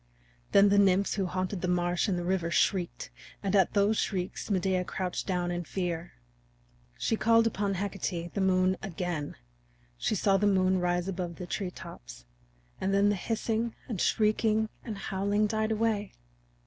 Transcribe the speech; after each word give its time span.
Then 0.51 0.69
the 0.69 0.79
nymphs 0.79 1.13
who 1.13 1.27
haunted 1.27 1.61
the 1.61 1.67
marsh 1.67 2.07
and 2.07 2.17
the 2.17 2.23
river 2.23 2.49
shrieked, 2.49 3.11
and 3.43 3.55
at 3.55 3.73
those 3.73 3.99
shrieks 3.99 4.49
Medea 4.49 4.83
crouched 4.83 5.27
down 5.27 5.51
in 5.51 5.63
fear. 5.63 6.13
She 6.97 7.15
called 7.15 7.45
upon 7.45 7.75
Hecate, 7.75 8.33
the 8.33 8.41
Moon, 8.41 8.77
again. 8.81 9.35
She 9.99 10.15
saw 10.15 10.37
the 10.37 10.47
moon 10.47 10.79
rise 10.79 11.07
above 11.07 11.35
the 11.35 11.45
treetops, 11.45 12.25
and 12.79 12.95
then 12.95 13.09
the 13.09 13.15
hissing 13.15 13.75
and 13.87 14.01
shrieking 14.01 14.69
and 14.83 14.97
howling 14.97 15.45
died 15.45 15.71
away. 15.71 16.13